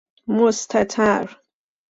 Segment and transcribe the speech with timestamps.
[0.27, 1.37] مستتر